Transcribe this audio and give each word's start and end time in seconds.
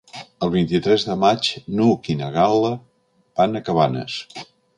El 0.45 0.51
vint-i-tres 0.53 1.03
de 1.09 1.17
maig 1.23 1.49
n'Hug 1.81 2.09
i 2.15 2.15
na 2.23 2.31
Gal·la 2.39 2.73
van 3.43 3.61
a 3.61 3.63
Cabanes. 3.71 4.19